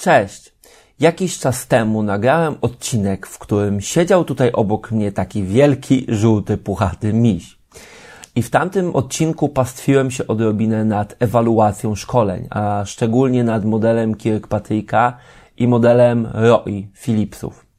[0.00, 0.52] Cześć!
[1.00, 7.12] Jakiś czas temu nagrałem odcinek, w którym siedział tutaj obok mnie taki wielki, żółty, puchaty
[7.12, 7.58] miś.
[8.34, 15.16] I w tamtym odcinku pastwiłem się odrobinę nad ewaluacją szkoleń, a szczególnie nad modelem Kirkpatricka
[15.56, 17.69] i modelem Roy Philipsów.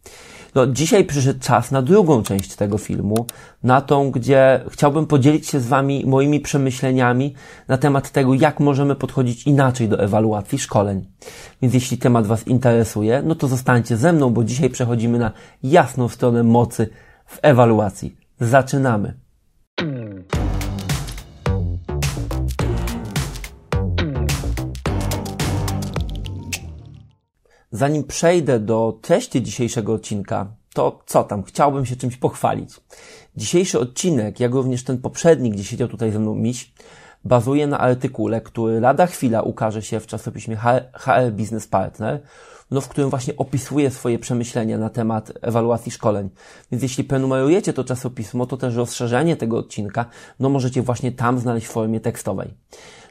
[0.55, 3.25] No, dzisiaj przyszedł czas na drugą część tego filmu,
[3.63, 7.33] na tą, gdzie chciałbym podzielić się z Wami moimi przemyśleniami
[7.67, 11.05] na temat tego, jak możemy podchodzić inaczej do ewaluacji szkoleń.
[11.61, 15.31] Więc jeśli temat Was interesuje, no to zostańcie ze mną, bo dzisiaj przechodzimy na
[15.63, 16.89] jasną stronę mocy
[17.25, 18.15] w ewaluacji.
[18.39, 19.20] Zaczynamy!
[27.71, 31.43] Zanim przejdę do treści dzisiejszego odcinka, to co tam?
[31.43, 32.69] Chciałbym się czymś pochwalić.
[33.37, 36.73] Dzisiejszy odcinek, jak również ten poprzedni, gdzie siedział tutaj ze mną miś,
[37.25, 40.57] bazuje na artykule, który lada chwila ukaże się w czasopiśmie
[40.93, 42.21] HR Business Partner,
[42.71, 46.29] no, w którym właśnie opisuje swoje przemyślenia na temat ewaluacji szkoleń.
[46.71, 50.05] Więc jeśli prenumerujecie to czasopismo, to też rozszerzenie tego odcinka,
[50.39, 52.53] no możecie właśnie tam znaleźć w formie tekstowej.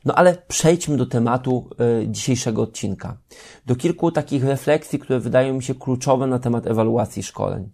[0.04, 1.70] No ale przejdźmy do tematu
[2.02, 3.16] y, dzisiejszego odcinka.
[3.66, 7.70] Do kilku takich refleksji, które wydają mi się kluczowe na temat ewaluacji szkoleń.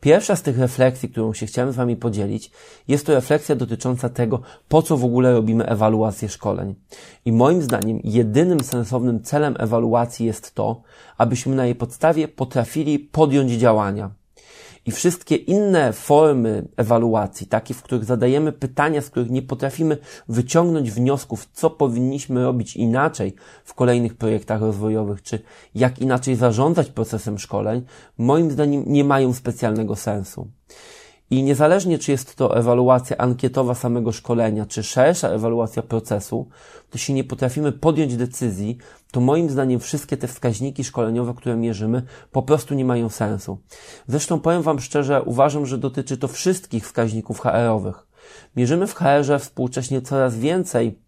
[0.00, 2.50] Pierwsza z tych refleksji, którą się chciałem z Wami podzielić,
[2.88, 6.74] jest to refleksja dotycząca tego, po co w ogóle robimy ewaluację szkoleń.
[7.24, 10.82] I moim zdaniem jedynym sensownym celem ewaluacji jest to,
[11.18, 14.10] abyśmy na jej podstawie potrafili podjąć działania.
[14.86, 20.90] I wszystkie inne formy ewaluacji, takie, w których zadajemy pytania, z których nie potrafimy wyciągnąć
[20.90, 25.42] wniosków, co powinniśmy robić inaczej w kolejnych projektach rozwojowych, czy
[25.74, 27.82] jak inaczej zarządzać procesem szkoleń,
[28.18, 30.48] moim zdaniem nie mają specjalnego sensu.
[31.30, 36.48] I niezależnie, czy jest to ewaluacja ankietowa samego szkolenia, czy szersza ewaluacja procesu,
[36.90, 38.78] to jeśli nie potrafimy podjąć decyzji,
[39.10, 43.58] to moim zdaniem wszystkie te wskaźniki szkoleniowe, które mierzymy, po prostu nie mają sensu.
[44.08, 48.06] Zresztą powiem Wam szczerze, uważam, że dotyczy to wszystkich wskaźników HR-owych.
[48.56, 50.98] Mierzymy w HR-ze współcześnie coraz więcej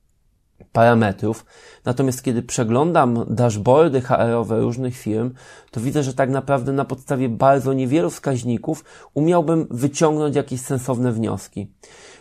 [0.73, 1.45] parametrów.
[1.85, 5.35] Natomiast kiedy przeglądam dashboardy HR-owe różnych firm,
[5.71, 8.85] to widzę, że tak naprawdę na podstawie bardzo niewielu wskaźników
[9.15, 11.73] umiałbym wyciągnąć jakieś sensowne wnioski.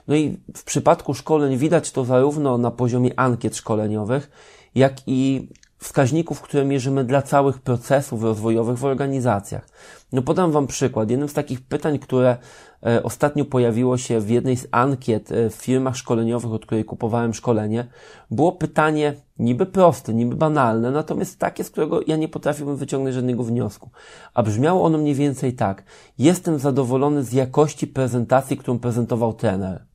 [0.07, 4.31] No i w przypadku szkoleń widać to zarówno na poziomie ankiet szkoleniowych,
[4.75, 5.49] jak i
[5.83, 9.69] wskaźników, które mierzymy dla całych procesów rozwojowych w organizacjach.
[10.11, 11.09] No podam Wam przykład.
[11.09, 12.37] Jednym z takich pytań, które
[12.85, 17.33] e, ostatnio pojawiło się w jednej z ankiet e, w firmach szkoleniowych, od której kupowałem
[17.33, 17.87] szkolenie,
[18.31, 23.43] było pytanie niby proste, niby banalne, natomiast takie, z którego ja nie potrafiłbym wyciągnąć żadnego
[23.43, 23.89] wniosku.
[24.33, 25.83] A brzmiało ono mniej więcej tak.
[26.17, 29.90] Jestem zadowolony z jakości prezentacji, którą prezentował trener.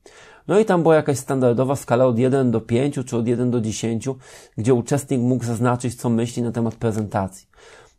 [0.48, 3.60] No i tam była jakaś standardowa skala od 1 do 5 czy od 1 do
[3.60, 4.08] 10,
[4.58, 7.48] gdzie uczestnik mógł zaznaczyć, co myśli na temat prezentacji.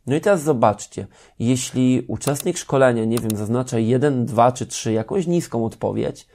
[0.06, 1.06] No i teraz zobaczcie,
[1.38, 6.26] jeśli uczestnik szkolenia, nie wiem, zaznacza 1, 2 czy 3, jakąś niską odpowiedź,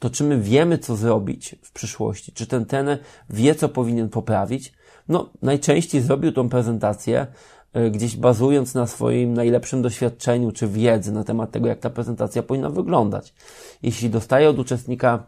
[0.00, 2.32] to czy my wiemy, co zrobić w przyszłości?
[2.32, 2.98] Czy ten ten
[3.30, 4.72] wie, co powinien poprawić?
[5.08, 7.26] No, najczęściej zrobił tą prezentację,
[7.72, 12.42] e, gdzieś bazując na swoim najlepszym doświadczeniu czy wiedzy na temat tego, jak ta prezentacja
[12.42, 13.34] powinna wyglądać.
[13.82, 15.26] Jeśli dostaje od uczestnika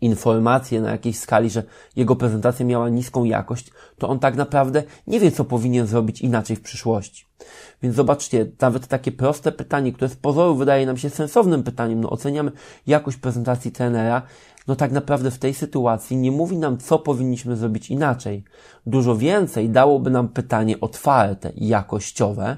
[0.00, 1.62] informacje na jakiejś skali, że
[1.96, 6.56] jego prezentacja miała niską jakość, to on tak naprawdę nie wie, co powinien zrobić inaczej
[6.56, 7.26] w przyszłości.
[7.82, 12.10] Więc zobaczcie, nawet takie proste pytanie, które z pozoru wydaje nam się sensownym pytaniem, no
[12.10, 12.52] oceniamy
[12.86, 14.22] jakość prezentacji trenera,
[14.66, 18.44] no tak naprawdę w tej sytuacji nie mówi nam, co powinniśmy zrobić inaczej.
[18.86, 22.56] Dużo więcej dałoby nam pytanie otwarte jakościowe,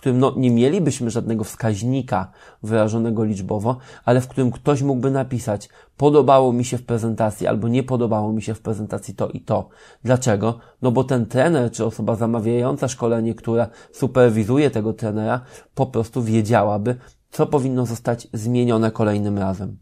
[0.00, 6.52] którym no, nie mielibyśmy żadnego wskaźnika wyrażonego liczbowo, ale w którym ktoś mógłby napisać, podobało
[6.52, 9.68] mi się w prezentacji albo nie podobało mi się w prezentacji to i to.
[10.04, 10.58] Dlaczego?
[10.82, 15.40] No bo ten trener czy osoba zamawiająca szkolenie, która superwizuje tego trenera,
[15.74, 16.96] po prostu wiedziałaby,
[17.30, 19.76] co powinno zostać zmienione kolejnym razem.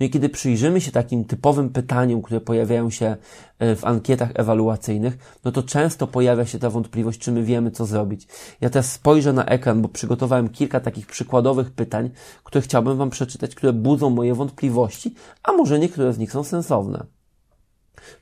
[0.00, 3.16] No i kiedy przyjrzymy się takim typowym pytaniom, które pojawiają się
[3.58, 7.86] e, w ankietach ewaluacyjnych, no to często pojawia się ta wątpliwość, czy my wiemy, co
[7.86, 8.28] zrobić.
[8.60, 12.10] Ja teraz spojrzę na ekran, bo przygotowałem kilka takich przykładowych pytań,
[12.44, 17.06] które chciałbym Wam przeczytać, które budzą moje wątpliwości, a może niektóre z nich są sensowne.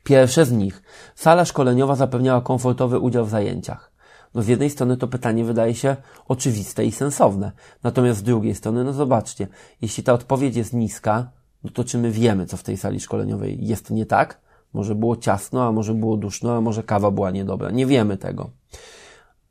[0.04, 0.82] Pierwsze z nich.
[1.14, 3.89] Sala szkoleniowa zapewniała komfortowy udział w zajęciach.
[4.34, 5.96] No z jednej strony to pytanie wydaje się
[6.28, 7.52] oczywiste i sensowne.
[7.82, 9.48] Natomiast z drugiej strony, no zobaczcie,
[9.82, 11.30] jeśli ta odpowiedź jest niska,
[11.64, 14.40] no to czy my wiemy, co w tej sali szkoleniowej jest nie tak?
[14.72, 17.70] Może było ciasno, a może było duszno, a może kawa była niedobra.
[17.70, 18.50] Nie wiemy tego.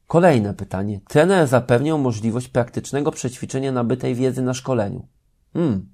[0.07, 0.99] Kolejne pytanie.
[1.07, 5.07] Trener zapewniał możliwość praktycznego przećwiczenia nabytej wiedzy na szkoleniu.
[5.53, 5.89] Hmm.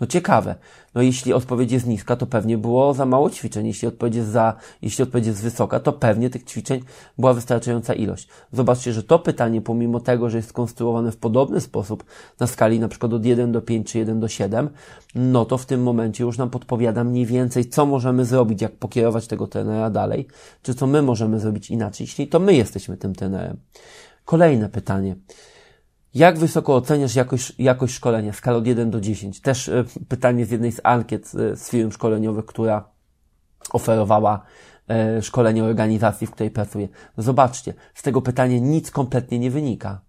[0.00, 0.54] No ciekawe.
[0.94, 3.66] No jeśli odpowiedź jest niska, to pewnie było za mało ćwiczeń.
[3.66, 6.80] Jeśli odpowiedź jest za, jeśli odpowiedź jest wysoka, to pewnie tych ćwiczeń
[7.18, 8.28] była wystarczająca ilość.
[8.52, 12.04] Zobaczcie, że to pytanie, pomimo tego, że jest skonstruowane w podobny sposób
[12.40, 14.68] na skali na przykład od 1 do 5 czy 1 do 7,
[15.14, 19.26] no to w tym momencie już nam podpowiada mniej więcej, co możemy zrobić, jak pokierować
[19.26, 20.26] tego trenera dalej,
[20.62, 23.56] czy co my możemy zrobić inaczej, jeśli to my jesteśmy tym trenerem.
[24.24, 25.16] Kolejne pytanie.
[26.16, 28.32] Jak wysoko oceniasz jakość, jakość szkolenia?
[28.32, 29.40] Skala od 1 do 10.
[29.40, 32.88] Też y, pytanie z jednej z ankiet y, z firm szkoleniowych, która
[33.72, 34.42] oferowała
[35.18, 36.88] y, szkolenie organizacji, w której pracuję.
[37.18, 40.00] Zobaczcie, z tego pytania nic kompletnie nie wynika.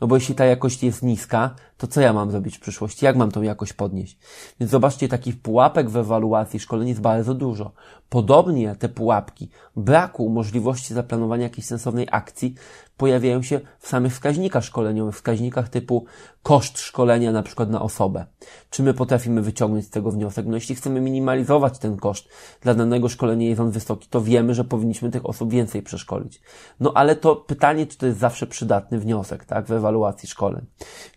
[0.00, 3.04] No bo jeśli ta jakość jest niska, to co ja mam zrobić w przyszłości?
[3.04, 4.18] Jak mam tą jakość podnieść?
[4.60, 7.72] Więc zobaczcie, takich pułapek w ewaluacji szkoleń jest bardzo dużo.
[8.08, 12.54] Podobnie te pułapki braku możliwości zaplanowania jakiejś sensownej akcji
[12.96, 16.04] pojawiają się w samych wskaźnikach szkoleniowych, wskaźnikach typu
[16.42, 18.26] koszt szkolenia na przykład na osobę.
[18.70, 20.46] Czy my potrafimy wyciągnąć z tego wniosek?
[20.46, 22.28] No jeśli chcemy minimalizować ten koszt
[22.60, 26.40] dla danego szkolenia jest on wysoki, to wiemy, że powinniśmy tych osób więcej przeszkolić.
[26.80, 30.66] No ale to pytanie, czy to jest zawsze przydatny wniosek, tak, w ewaluacji szkoleń.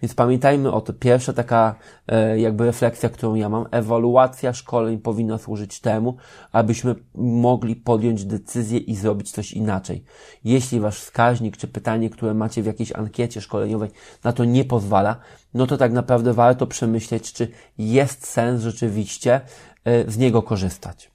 [0.02, 0.94] Więc pamiętajmy o to.
[0.94, 1.76] Pierwsza taka
[2.08, 6.18] e, jakby refleksja, którą ja mam, ewaluacja szkoleń powinna służyć temu,
[6.52, 10.04] abyśmy mogli podjąć decyzję i zrobić coś inaczej.
[10.44, 13.90] Jeśli wasz wskaźnik czy pytanie, które macie w jakiejś ankiecie szkoleniowej
[14.24, 15.16] na to nie pozwala,
[15.54, 17.48] no to tak naprawdę warto przemyśleć, czy
[17.78, 19.42] jest sens rzeczywiście
[19.86, 21.13] e, z niego korzystać.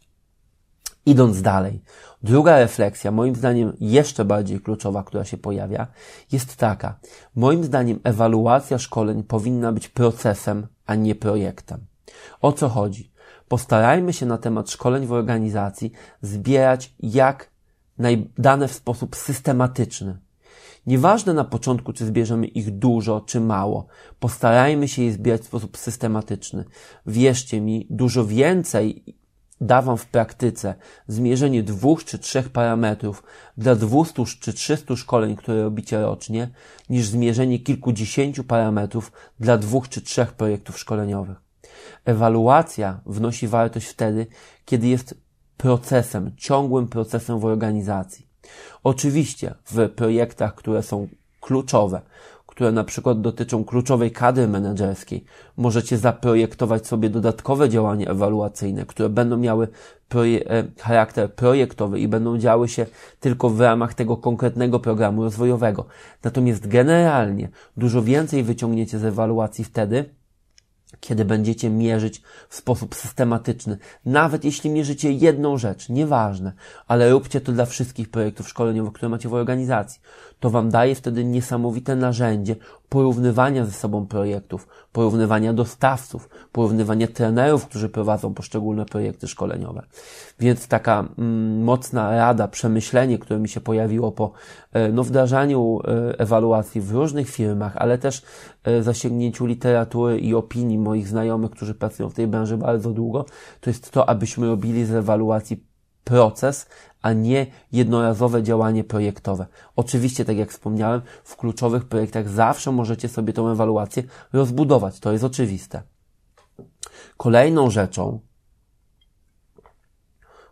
[1.08, 1.82] Idąc dalej,
[2.22, 5.86] druga refleksja, moim zdaniem jeszcze bardziej kluczowa, która się pojawia,
[6.32, 6.98] jest taka.
[7.34, 11.86] Moim zdaniem ewaluacja szkoleń powinna być procesem, a nie projektem.
[12.40, 13.12] O co chodzi?
[13.48, 17.50] Postarajmy się na temat szkoleń w organizacji zbierać jak
[18.38, 20.18] dane w sposób systematyczny.
[20.86, 23.86] Nieważne na początku, czy zbierzemy ich dużo, czy mało.
[24.20, 26.64] Postarajmy się je zbierać w sposób systematyczny.
[27.06, 29.04] Wierzcie mi, dużo więcej
[29.60, 30.74] da Wam w praktyce
[31.06, 33.22] zmierzenie dwóch czy trzech parametrów
[33.56, 36.50] dla 200 czy 300 szkoleń, które robicie rocznie,
[36.90, 41.36] niż zmierzenie kilkudziesięciu parametrów dla dwóch czy trzech projektów szkoleniowych.
[42.04, 44.26] Ewaluacja wnosi wartość wtedy,
[44.64, 45.14] kiedy jest
[45.56, 48.26] procesem, ciągłym procesem w organizacji.
[48.84, 51.08] Oczywiście w projektach, które są
[51.40, 52.00] kluczowe,
[52.58, 55.24] które na przykład dotyczą kluczowej kadry menedżerskiej,
[55.56, 59.68] możecie zaprojektować sobie dodatkowe działania ewaluacyjne, które będą miały
[60.08, 62.86] proje e, charakter projektowy i będą działy się
[63.20, 65.84] tylko w ramach tego konkretnego programu rozwojowego.
[66.24, 70.04] Natomiast generalnie dużo więcej wyciągniecie z ewaluacji wtedy,
[71.00, 73.78] kiedy będziecie mierzyć w sposób systematyczny.
[74.04, 76.52] Nawet jeśli mierzycie jedną rzecz, nieważne,
[76.86, 80.00] ale róbcie to dla wszystkich projektów szkoleniowych, które macie w organizacji.
[80.40, 82.56] To Wam daje wtedy niesamowite narzędzie
[82.88, 89.82] porównywania ze sobą projektów, porównywania dostawców, porównywania trenerów, którzy prowadzą poszczególne projekty szkoleniowe.
[90.40, 94.32] Więc taka mm, mocna rada, przemyślenie, które mi się pojawiło po
[94.72, 98.22] e, no, wdrażaniu e, ewaluacji w różnych firmach, ale też
[98.64, 103.24] e, zasięgnięciu literatury i opinii moich znajomych, którzy pracują w tej branży bardzo długo,
[103.60, 105.67] to jest to, abyśmy robili z ewaluacji
[106.08, 106.66] proces,
[107.02, 109.46] a nie jednorazowe działanie projektowe.
[109.76, 114.02] Oczywiście, tak jak wspomniałem, w kluczowych projektach zawsze możecie sobie tą ewaluację
[114.32, 115.00] rozbudować.
[115.00, 115.82] To jest oczywiste.
[117.16, 118.20] Kolejną rzeczą,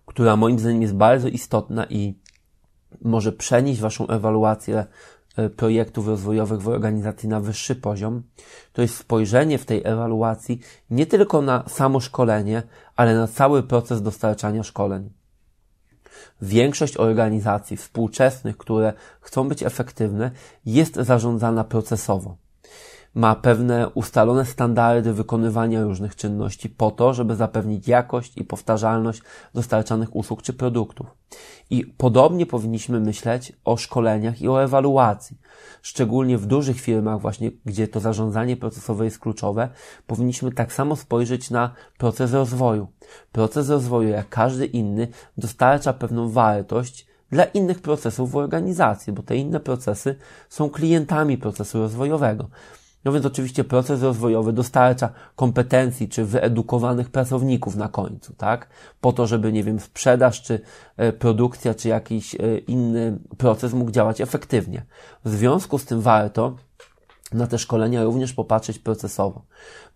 [0.07, 2.19] która moim zdaniem jest bardzo istotna i
[3.03, 4.87] może przenieść Waszą ewaluację
[5.37, 8.23] e, projektów rozwojowych w organizacji na wyższy poziom,
[8.73, 10.61] to jest spojrzenie w tej ewaluacji
[10.91, 12.63] nie tylko na samo szkolenie,
[12.97, 15.11] ale na cały proces dostarczania szkoleń.
[16.43, 20.31] Większość organizacji współczesnych, które chcą być efektywne,
[20.67, 22.37] jest zarządzana procesowo.
[23.17, 29.23] Ma pewne ustalone standardy wykonywania różnych czynności po to, żeby zapewnić jakość i powtarzalność
[29.55, 31.07] dostarczanych usług czy produktów.
[31.71, 35.39] I podobnie powinniśmy myśleć o szkoleniach i o ewaluacji.
[35.83, 39.69] Szczególnie w dużych firmach, właśnie gdzie to zarządzanie procesowe jest kluczowe,
[40.07, 42.89] powinniśmy tak samo spojrzeć na proces rozwoju.
[43.33, 45.09] Proces rozwoju, jak każdy inny,
[45.39, 50.17] dostarcza pewną wartość dla innych procesów w organizacji, bo te inne procesy
[50.49, 52.49] są klientami procesu rozwojowego.
[53.07, 58.69] No więc oczywiście proces rozwojowy dostarcza kompetencji czy wyedukowanych pracowników na końcu, tak?
[59.01, 60.61] Po to, żeby, nie wiem, sprzedaż czy
[60.97, 64.83] e, produkcja czy jakiś e, inny proces mógł działać efektywnie.
[65.25, 66.57] W związku z tym warto
[67.33, 69.43] na te szkolenia również popatrzeć procesowo.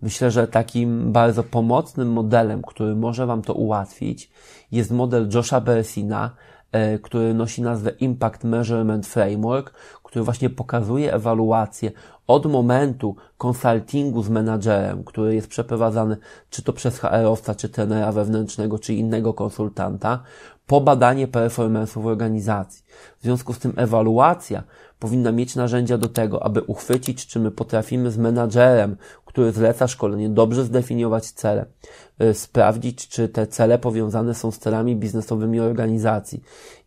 [0.02, 4.30] Myślę, że takim bardzo pomocnym modelem, który może Wam to ułatwić,
[4.72, 6.30] jest model Josha Bersina
[6.72, 11.92] e, który nosi nazwę Impact Measurement Framework, który właśnie pokazuje ewaluację
[12.30, 16.16] od momentu konsultingu z menadżerem, który jest przeprowadzany
[16.50, 20.22] czy to przez HR-owca, czy trenera wewnętrznego, czy innego konsultanta,
[20.70, 22.84] po badanie performance'u w organizacji.
[23.20, 24.62] W związku z tym ewaluacja
[24.98, 30.28] powinna mieć narzędzia do tego, aby uchwycić, czy my potrafimy z menadżerem, który zleca szkolenie,
[30.28, 31.66] dobrze zdefiniować cele,
[32.22, 36.42] y, sprawdzić, czy te cele powiązane są z celami biznesowymi organizacji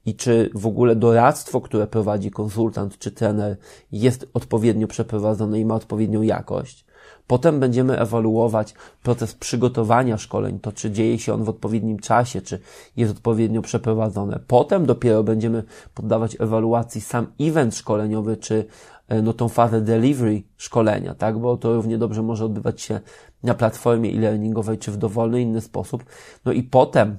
[0.05, 3.57] i czy w ogóle doradztwo, które prowadzi konsultant czy trener
[3.91, 6.85] jest odpowiednio przeprowadzone i ma odpowiednią jakość.
[7.27, 12.59] Potem będziemy ewaluować proces przygotowania szkoleń, to czy dzieje się on w odpowiednim czasie, czy
[12.97, 14.39] jest odpowiednio przeprowadzone.
[14.47, 15.63] Potem dopiero będziemy
[15.93, 18.65] poddawać ewaluacji sam event szkoleniowy, czy
[19.07, 22.99] e, no tą fazę delivery szkolenia, tak, bo to równie dobrze może odbywać się
[23.43, 26.05] na platformie e-learningowej, czy w dowolny inny sposób.
[26.45, 27.17] No i potem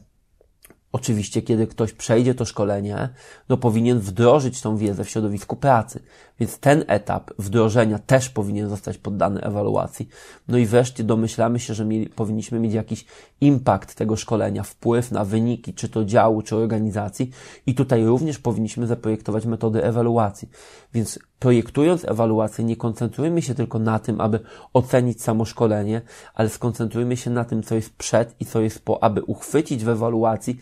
[0.94, 3.08] Oczywiście, kiedy ktoś przejdzie to szkolenie,
[3.48, 6.00] no powinien wdrożyć tą wiedzę w środowisku pracy.
[6.40, 10.08] Więc ten etap wdrożenia też powinien zostać poddany ewaluacji.
[10.48, 13.04] No i wreszcie domyślamy się, że mieli, powinniśmy mieć jakiś
[13.40, 17.30] impact tego szkolenia, wpływ na wyniki, czy to działu, czy organizacji.
[17.66, 20.48] I tutaj również powinniśmy zaprojektować metody ewaluacji.
[20.92, 24.40] Więc projektując ewaluację, nie koncentrujmy się tylko na tym, aby
[24.72, 26.02] ocenić samo szkolenie,
[26.34, 29.88] ale skoncentrujmy się na tym, co jest przed i co jest po, aby uchwycić w
[29.88, 30.58] ewaluacji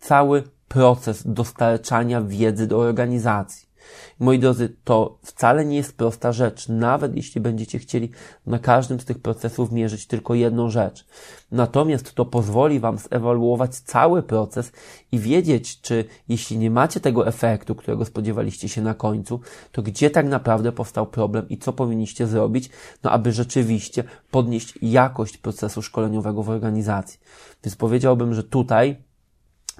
[0.00, 3.71] cały proces dostarczania wiedzy do organizacji.
[4.18, 8.10] Moi drodzy, to wcale nie jest prosta rzecz, nawet jeśli będziecie chcieli
[8.46, 11.06] na każdym z tych procesów mierzyć tylko jedną rzecz.
[11.52, 14.72] Natomiast to pozwoli Wam zewaluować cały proces
[15.12, 19.40] i wiedzieć, czy jeśli nie macie tego efektu, którego spodziewaliście się na końcu,
[19.72, 22.70] to gdzie tak naprawdę powstał problem i co powinniście zrobić,
[23.02, 27.20] no aby rzeczywiście podnieść jakość procesu szkoleniowego w organizacji.
[27.64, 28.96] Więc powiedziałbym, że tutaj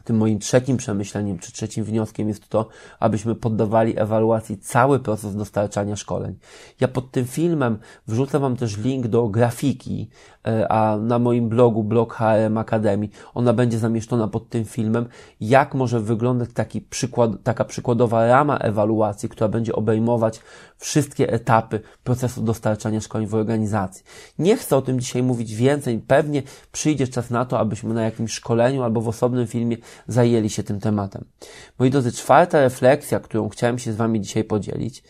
[0.04, 2.68] tym moim trzecim przemyśleniem, czy trzecim wnioskiem jest to,
[3.00, 6.38] abyśmy poddawali ewaluacji cały proces dostarczania szkoleń.
[6.80, 10.11] Ja pod tym filmem wrzucę Wam też link do grafiki,
[10.46, 15.06] e, a na moim blogu, blog HRM Academy, ona będzie zamieszczona pod tym filmem,
[15.40, 20.40] jak może wyglądać taki przykład, taka przykładowa rama ewaluacji, która będzie obejmować
[20.83, 24.05] wszystkie etapy procesu dostarczania szkoleń w organizacji.
[24.39, 28.33] Nie chcę o tym dzisiaj mówić więcej, pewnie przyjdzie czas na to, abyśmy na jakimś
[28.33, 31.25] szkoleniu albo w osobnym filmie zajęli się tym tematem.
[31.79, 35.03] Moi drodzy, czwarta refleksja, którą chciałem się z Wami dzisiaj podzielić,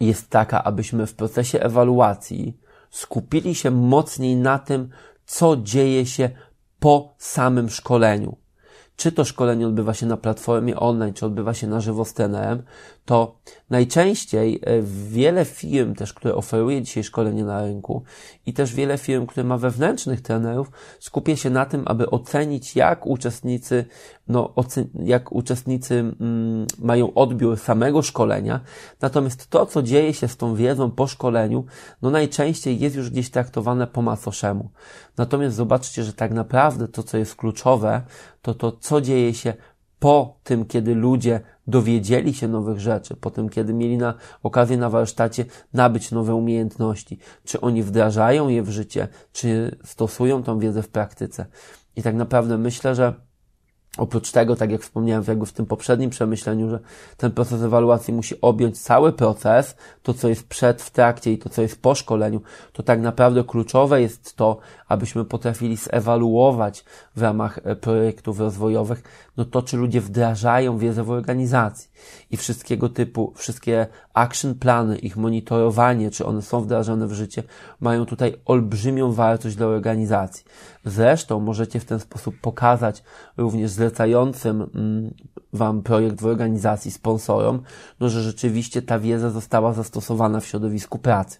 [0.00, 4.88] jest taka, abyśmy w procesie ewaluacji skupili się mocniej na tym,
[5.26, 6.30] co dzieje się
[6.78, 8.36] po samym szkoleniu
[9.00, 12.62] czy to szkolenie odbywa się na platformie online, czy odbywa się na żywo z trenerem,
[13.10, 13.36] to
[13.70, 18.02] najczęściej e, wiele firm też, które oferuje dzisiaj szkolenie na rynku
[18.46, 23.06] i też wiele firm, które ma wewnętrznych trenerów, skupia się na tym, aby ocenić, jak
[23.06, 23.84] uczestnicy,
[24.28, 24.54] no,
[25.02, 28.60] jak uczestnicy mm, mają odbiór samego szkolenia.
[29.00, 31.64] Natomiast to, co dzieje się z tą wiedzą po szkoleniu,
[32.02, 34.70] no najczęściej jest już gdzieś traktowane po macoszemu.
[35.16, 38.02] Natomiast zobaczcie, że tak naprawdę to, co jest kluczowe,
[38.42, 39.54] to to, co dzieje się
[40.00, 44.90] po tym, kiedy ludzie dowiedzieli się nowych rzeczy, po tym, kiedy mieli na okazję na
[44.90, 50.88] warsztacie nabyć nowe umiejętności, czy oni wdrażają je w życie, czy stosują tą wiedzę w
[50.88, 51.46] praktyce.
[51.96, 53.14] I tak naprawdę myślę, że
[53.98, 56.80] Oprócz tego, tak jak wspomniałem jakby w tym poprzednim przemyśleniu, że
[57.16, 61.48] ten proces ewaluacji musi objąć cały proces, to co jest przed, w trakcie i to
[61.48, 62.40] co jest po szkoleniu,
[62.72, 66.84] to tak naprawdę kluczowe jest to, abyśmy potrafili zewaluować
[67.16, 69.02] w ramach e, projektów rozwojowych,
[69.36, 71.90] no to czy ludzie wdrażają wiedzę w organizacji
[72.30, 77.42] i wszystkiego typu, wszystkie action plany, ich monitorowanie, czy one są wdrażane w życie,
[77.80, 80.44] mają tutaj olbrzymią wartość dla organizacji.
[80.84, 83.02] Zresztą możecie w ten sposób pokazać
[83.36, 85.14] również zlecającym mm,
[85.52, 87.62] Wam projekt w organizacji, sponsorom,
[88.00, 91.38] no, że rzeczywiście ta wiedza została zastosowana w środowisku pracy.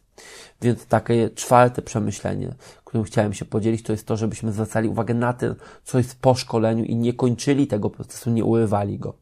[0.63, 2.55] Więc takie czwarte przemyślenie,
[2.85, 5.47] którym chciałem się podzielić, to jest to, żebyśmy zwracali uwagę na to,
[5.85, 9.15] co jest po szkoleniu i nie kończyli tego procesu, nie urywali go.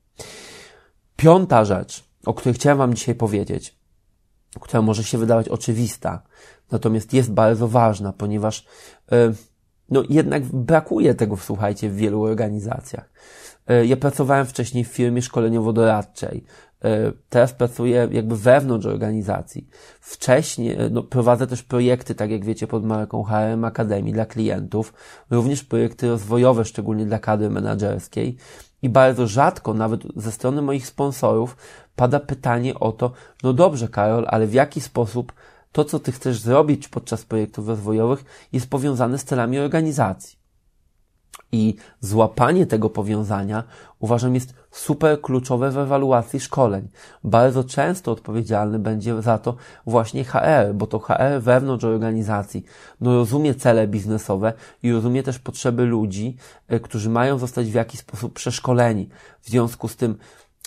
[1.16, 3.76] Piąta rzecz, o której chciałem Wam dzisiaj powiedzieć,
[4.60, 6.22] która może się wydawać oczywista,
[6.70, 8.66] natomiast jest bardzo ważna, ponieważ
[9.10, 9.34] yy,
[9.90, 13.10] no jednak brakuje tego, słuchajcie, w wielu organizacjach.
[13.68, 16.44] Yy, ja pracowałem wcześniej w firmie szkoleniowo-doradczej.
[16.84, 19.68] Yy, teraz pracuję jakby wewnątrz organizacji.
[20.00, 24.92] Wcześniej no, prowadzę też projekty, tak jak wiecie, pod marką HRM Akademii dla klientów,
[25.30, 28.36] również projekty rozwojowe, szczególnie dla kadry menedżerskiej.
[28.82, 31.56] I bardzo rzadko, nawet ze strony moich sponsorów,
[31.96, 35.32] pada pytanie o to, no dobrze, Karol, ale w jaki sposób
[35.78, 40.38] to, co ty chcesz zrobić podczas projektów rozwojowych, jest powiązane z celami organizacji.
[41.52, 43.64] I złapanie tego powiązania
[43.98, 46.88] uważam jest super kluczowe w ewaluacji szkoleń.
[47.24, 49.56] Bardzo często odpowiedzialny będzie za to
[49.86, 52.64] właśnie HR, bo to HR wewnątrz organizacji
[53.00, 56.36] no, rozumie cele biznesowe i rozumie też potrzeby ludzi,
[56.68, 59.08] e, którzy mają zostać w jakiś sposób przeszkoleni.
[59.40, 60.18] W związku z tym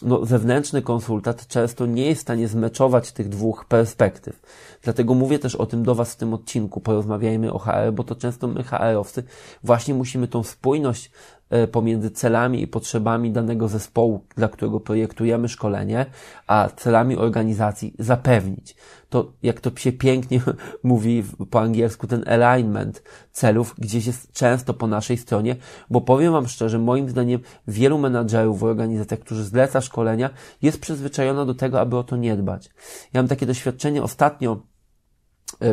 [0.02, 4.42] no, zewnętrzny konsultant często nie jest w stanie zmeczować tych dwóch perspektyw.
[4.82, 6.82] Dlatego mówię też o tym do Was w tym odcinku.
[6.82, 9.24] Porozmawiajmy o HR, bo to często my HR-owcy
[9.64, 11.12] właśnie musimy tą spójność
[11.52, 16.06] E, pomiędzy celami i potrzebami danego zespołu, dla którego projektujemy szkolenie,
[16.48, 18.76] a celami organizacji zapewnić.
[19.10, 20.42] To, jak to się pięknie
[20.84, 25.56] mówi po angielsku, ten alignment celów gdzieś jest często po naszej stronie,
[25.90, 30.30] bo powiem Wam szczerze, moim zdaniem wielu menadżerów w organizacjach, którzy zleca szkolenia,
[30.62, 32.70] jest przyzwyczajona do tego, aby o to nie dbać.
[33.14, 34.71] Ja mam takie doświadczenie ostatnio,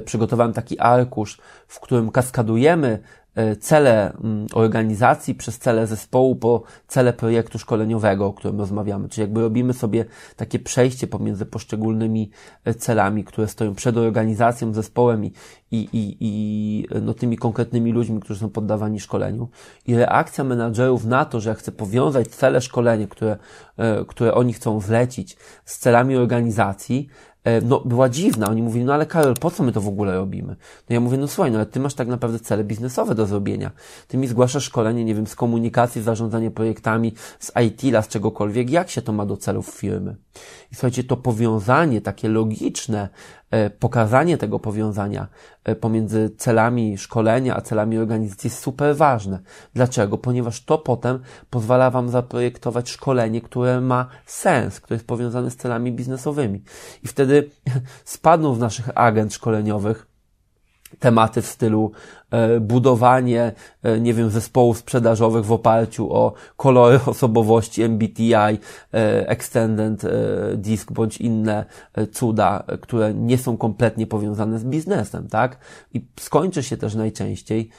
[0.05, 2.99] przygotowałem taki arkusz, w którym kaskadujemy
[3.39, 9.09] E, cele mm, organizacji przez cele zespołu po cele projektu szkoleniowego, o którym rozmawiamy.
[9.09, 10.05] Czyli jakby robimy sobie
[10.37, 12.31] takie przejście pomiędzy poszczególnymi
[12.65, 15.33] e, celami, które stoją przed organizacją, zespołem i,
[15.71, 19.49] i, i, i no, tymi konkretnymi ludźmi, którzy są poddawani szkoleniu.
[19.87, 23.37] I reakcja menadżerów na to, że ja chcę powiązać cele szkolenia, które,
[23.77, 28.49] e, które oni chcą zlecić z celami organizacji, E, no, była dziwna.
[28.49, 30.57] Oni mówili, no ale Karol, po co my to w ogóle robimy?
[30.89, 33.71] No ja mówię, no słuchaj, no ale ty masz tak naprawdę cele biznesowe do zrobienia.
[34.09, 38.71] Ty mi zgłaszasz szkolenie, nie wiem, z komunikacji, zarządzania projektami, z IT-la, z czegokolwiek.
[38.71, 40.17] Jak się to ma do celów firmy?
[40.73, 43.09] I słuchajcie, to powiązanie takie logiczne, e,
[43.71, 45.29] pokazanie tego powiązania
[45.65, 49.39] e, pomiędzy celami szkolenia a celami organizacji jest super ważne.
[49.75, 50.19] Dlaczego?
[50.19, 51.19] Ponieważ to potem
[51.51, 56.63] pozwala Wam zaprojektować szkolenie, które ma sens, które jest powiązane z celami biznesowymi.
[57.05, 57.51] I wtedy
[58.05, 60.07] spadną z naszych agent szkoleniowych
[60.99, 61.93] tematy w stylu
[62.31, 63.53] e, budowanie,
[63.83, 68.59] e, nie wiem, zespołów sprzedażowych w oparciu o kolory osobowości MBTI, e,
[69.29, 70.03] Extended
[70.55, 71.65] Disk bądź inne
[72.13, 75.59] cuda, które nie są kompletnie powiązane z biznesem, tak?
[75.95, 77.71] I skończy się też najczęściej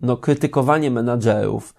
[0.00, 1.74] no, krytykowanie menadżerów,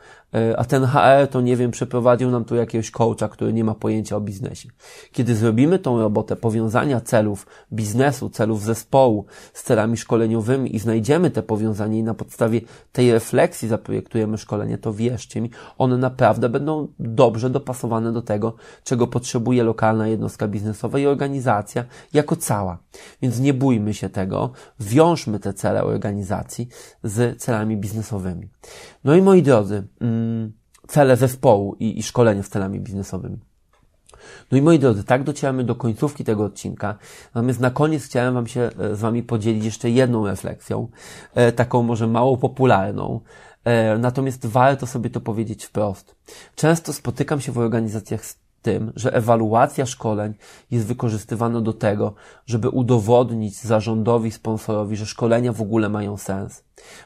[0.57, 4.15] a ten HR to nie wiem, przeprowadził nam tu jakiegoś coacha, który nie ma pojęcia
[4.15, 4.69] o biznesie.
[5.11, 11.43] Kiedy zrobimy tą robotę powiązania celów biznesu, celów zespołu z celami szkoleniowymi i znajdziemy te
[11.43, 17.49] powiązania i na podstawie tej refleksji zaprojektujemy szkolenie, to wierzcie mi, one naprawdę będą dobrze
[17.49, 22.77] dopasowane do tego, czego potrzebuje lokalna jednostka biznesowa i organizacja jako cała.
[23.21, 26.67] Więc nie bójmy się tego, wiążmy te cele organizacji
[27.03, 28.49] z celami biznesowymi.
[29.03, 30.51] No i moi drodzy, mm,
[30.87, 33.37] cele zespołu i, i szkolenia z celami biznesowymi.
[34.51, 36.97] No i moi drodzy, tak docieramy do końcówki tego odcinka.
[37.35, 40.87] Natomiast na koniec chciałem Wam się e, z Wami podzielić jeszcze jedną refleksją,
[41.35, 43.19] e, taką może mało popularną.
[43.63, 46.15] E, natomiast warto sobie to powiedzieć wprost.
[46.55, 50.33] Często spotykam się w organizacjach z tym, że ewaluacja szkoleń
[50.71, 52.13] jest wykorzystywana do tego,
[52.45, 56.63] żeby udowodnić zarządowi, sponsorowi, że szkolenia w ogóle mają sens.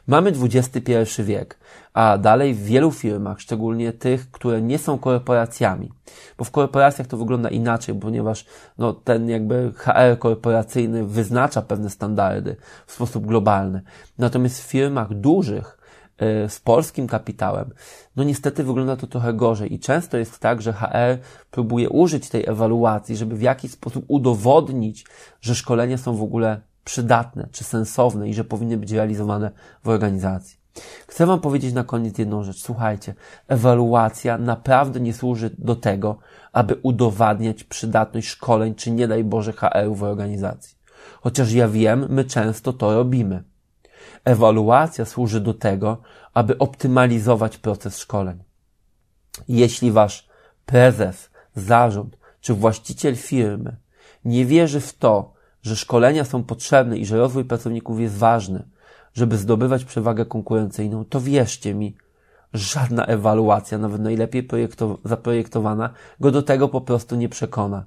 [0.07, 1.59] Mamy XXI wiek,
[1.93, 5.91] a dalej w wielu firmach, szczególnie tych, które nie są korporacjami,
[6.37, 8.45] bo w korporacjach to wygląda inaczej, ponieważ
[8.77, 12.55] no, ten jakby HR korporacyjny wyznacza pewne standardy
[12.87, 13.81] w sposób globalny.
[14.17, 15.76] Natomiast w firmach dużych,
[16.47, 17.73] z polskim kapitałem,
[18.15, 21.17] no niestety wygląda to trochę gorzej i często jest tak, że HR
[21.51, 25.05] próbuje użyć tej ewaluacji, żeby w jakiś sposób udowodnić,
[25.41, 29.51] że szkolenia są w ogóle przydatne czy sensowne i że powinny być realizowane
[29.83, 30.57] w organizacji.
[31.07, 32.61] Chcę Wam powiedzieć na koniec jedną rzecz.
[32.61, 33.13] Słuchajcie,
[33.47, 36.17] ewaluacja naprawdę nie służy do tego,
[36.51, 40.77] aby udowadniać przydatność szkoleń, czy nie daj Boże HR w organizacji.
[41.21, 43.43] Chociaż ja wiem, my często to robimy.
[44.25, 45.97] Ewaluacja służy do tego,
[46.33, 48.43] aby optymalizować proces szkoleń.
[49.47, 50.27] Jeśli wasz
[50.65, 53.77] prezes, zarząd czy właściciel firmy
[54.25, 58.63] nie wierzy w to, że szkolenia są potrzebne i że rozwój pracowników jest ważny,
[59.13, 61.95] żeby zdobywać przewagę konkurencyjną, to wierzcie mi,
[62.53, 64.47] żadna ewaluacja, nawet najlepiej
[65.05, 67.85] zaprojektowana, go do tego po prostu nie przekona.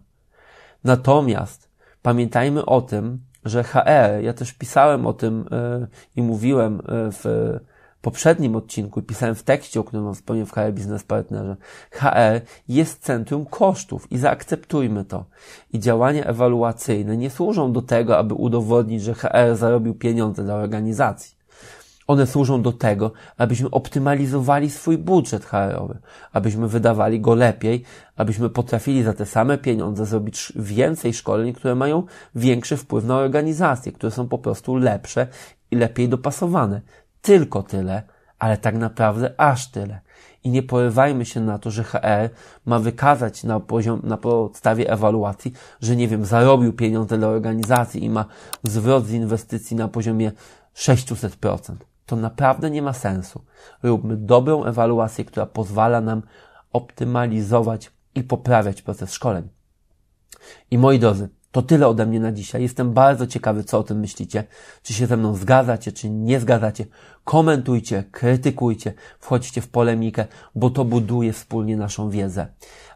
[0.84, 1.68] Natomiast
[2.02, 7.24] pamiętajmy o tym, że HR, ja też pisałem o tym yy, i mówiłem yy, w
[8.02, 11.56] poprzednim odcinku pisałem w tekście, o którym wspomniałem w HR Business Partnerze.
[11.90, 15.24] HR jest centrum kosztów i zaakceptujmy to.
[15.72, 21.39] I działania ewaluacyjne nie służą do tego, aby udowodnić, że HR zarobił pieniądze dla organizacji.
[22.10, 25.98] One służą do tego, abyśmy optymalizowali swój budżet HR-owy,
[26.32, 27.84] abyśmy wydawali go lepiej,
[28.16, 32.02] abyśmy potrafili za te same pieniądze zrobić więcej szkoleń, które mają
[32.34, 35.26] większy wpływ na organizację, które są po prostu lepsze
[35.70, 36.80] i lepiej dopasowane.
[37.22, 38.02] Tylko tyle,
[38.38, 40.00] ale tak naprawdę aż tyle.
[40.44, 42.30] I nie porywajmy się na to, że HR
[42.66, 48.10] ma wykazać na poziom, na podstawie ewaluacji, że nie wiem, zarobił pieniądze dla organizacji i
[48.10, 48.24] ma
[48.64, 50.32] zwrot z inwestycji na poziomie
[50.74, 51.89] 600%.
[52.10, 53.44] To naprawdę nie ma sensu.
[53.82, 56.22] Róbmy dobrą ewaluację, która pozwala nam
[56.72, 59.48] optymalizować i poprawiać proces szkoleń.
[60.70, 62.62] I moi drodzy, to tyle ode mnie na dzisiaj.
[62.62, 64.44] Jestem bardzo ciekawy, co o tym myślicie.
[64.82, 66.86] Czy się ze mną zgadzacie, czy nie zgadzacie.
[67.24, 72.46] Komentujcie, krytykujcie, wchodźcie w polemikę, bo to buduje wspólnie naszą wiedzę.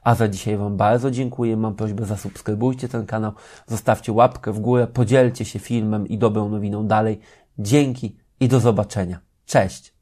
[0.02, 1.56] A za dzisiaj Wam bardzo dziękuję.
[1.56, 3.32] Mam prośbę, zasubskrybujcie ten kanał,
[3.66, 7.20] zostawcie łapkę w górę, podzielcie się filmem i dobrą nowiną dalej.
[7.58, 9.20] Dzięki i do zobaczenia.
[9.46, 9.93] Cześć!